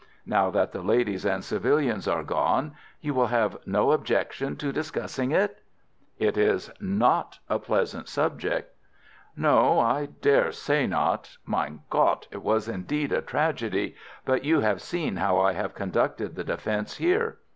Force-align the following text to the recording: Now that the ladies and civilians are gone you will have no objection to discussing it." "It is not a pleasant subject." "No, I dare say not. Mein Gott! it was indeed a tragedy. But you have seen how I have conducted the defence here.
Now 0.25 0.49
that 0.49 0.71
the 0.71 0.81
ladies 0.81 1.27
and 1.27 1.43
civilians 1.43 2.07
are 2.07 2.23
gone 2.23 2.73
you 3.01 3.13
will 3.13 3.27
have 3.27 3.57
no 3.67 3.91
objection 3.91 4.55
to 4.55 4.71
discussing 4.73 5.29
it." 5.31 5.61
"It 6.17 6.39
is 6.39 6.71
not 6.79 7.37
a 7.47 7.59
pleasant 7.59 8.07
subject." 8.07 8.73
"No, 9.37 9.79
I 9.79 10.07
dare 10.07 10.51
say 10.53 10.87
not. 10.87 11.37
Mein 11.45 11.81
Gott! 11.91 12.27
it 12.31 12.41
was 12.41 12.67
indeed 12.67 13.11
a 13.11 13.21
tragedy. 13.21 13.95
But 14.25 14.43
you 14.43 14.61
have 14.61 14.81
seen 14.81 15.17
how 15.17 15.39
I 15.39 15.53
have 15.53 15.75
conducted 15.75 16.33
the 16.33 16.43
defence 16.45 16.97
here. 16.97 17.37